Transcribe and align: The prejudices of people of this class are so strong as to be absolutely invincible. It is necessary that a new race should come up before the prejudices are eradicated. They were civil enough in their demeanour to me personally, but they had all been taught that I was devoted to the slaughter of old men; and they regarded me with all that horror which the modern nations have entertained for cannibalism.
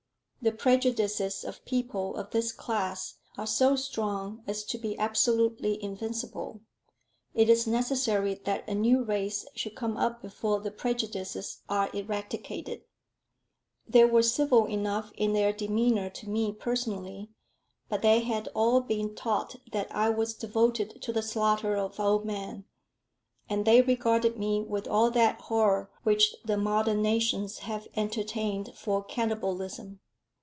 The 0.43 0.51
prejudices 0.51 1.43
of 1.43 1.63
people 1.65 2.15
of 2.15 2.31
this 2.31 2.51
class 2.51 3.19
are 3.37 3.45
so 3.45 3.75
strong 3.75 4.43
as 4.47 4.63
to 4.63 4.79
be 4.79 4.97
absolutely 4.97 5.77
invincible. 5.83 6.61
It 7.35 7.47
is 7.47 7.67
necessary 7.67 8.33
that 8.45 8.67
a 8.67 8.73
new 8.73 9.03
race 9.03 9.45
should 9.53 9.75
come 9.75 9.97
up 9.97 10.19
before 10.19 10.59
the 10.59 10.71
prejudices 10.71 11.61
are 11.69 11.91
eradicated. 11.93 12.81
They 13.87 14.03
were 14.05 14.23
civil 14.23 14.65
enough 14.65 15.11
in 15.15 15.33
their 15.33 15.53
demeanour 15.53 16.09
to 16.09 16.27
me 16.27 16.53
personally, 16.53 17.29
but 17.87 18.01
they 18.01 18.21
had 18.21 18.49
all 18.55 18.81
been 18.81 19.13
taught 19.13 19.57
that 19.73 19.95
I 19.95 20.09
was 20.09 20.33
devoted 20.33 21.03
to 21.03 21.13
the 21.13 21.21
slaughter 21.21 21.77
of 21.77 21.99
old 21.99 22.25
men; 22.25 22.65
and 23.47 23.63
they 23.63 23.83
regarded 23.83 24.39
me 24.39 24.63
with 24.63 24.87
all 24.87 25.11
that 25.11 25.39
horror 25.41 25.91
which 26.01 26.33
the 26.43 26.57
modern 26.57 27.03
nations 27.03 27.59
have 27.59 27.87
entertained 27.95 28.73
for 28.75 29.03
cannibalism. 29.03 29.99